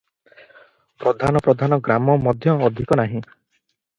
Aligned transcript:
ପ୍ରଧାନ 1.03 1.41
ପ୍ରଧାନ 1.47 1.79
ଗ୍ରାମ 1.87 2.17
ମଧ୍ୟ 2.23 2.57
ଅଧିକ 2.69 3.01
ନାହିଁ। 3.03 3.21